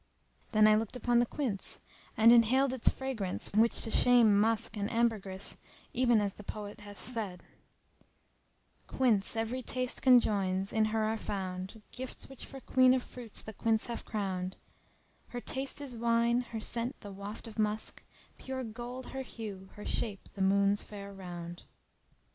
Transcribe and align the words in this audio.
Then 0.51 0.67
I 0.67 0.73
looked 0.73 0.95
upon 0.95 1.19
the 1.19 1.27
quince, 1.27 1.79
and 2.17 2.31
inhaled 2.33 2.73
its 2.73 2.89
fragrance 2.89 3.53
which 3.53 3.73
putteth 3.83 3.83
to 3.83 3.91
shame 3.91 4.39
musk 4.39 4.75
and 4.75 4.89
ambergris, 4.89 5.57
even 5.93 6.19
as 6.19 6.33
the 6.33 6.43
poet 6.43 6.79
hath 6.81 6.99
said: 6.99 7.43
Quince 8.87 9.35
every 9.35 9.61
taste 9.61 10.01
conjoins; 10.01 10.73
in 10.73 10.85
her 10.85 11.03
are 11.03 11.19
found 11.19 11.83
* 11.85 11.91
Gifts 11.91 12.27
which 12.27 12.45
for 12.47 12.59
queen 12.61 12.95
of 12.95 13.03
fruits 13.03 13.43
the 13.43 13.53
Quince 13.53 13.85
have 13.85 14.03
crowned 14.03 14.57
Her 15.27 15.39
taste 15.39 15.79
is 15.81 15.95
wine, 15.95 16.41
her 16.49 16.59
scent 16.61 16.99
the 17.01 17.11
waft 17.11 17.47
of 17.47 17.59
musk; 17.59 18.01
* 18.21 18.37
Pure 18.39 18.63
gold 18.63 19.09
her 19.11 19.21
hue, 19.21 19.69
her 19.75 19.85
shape 19.85 20.29
the 20.33 20.41
Moon's 20.41 20.81
fair 20.81 21.13
round. 21.13 21.65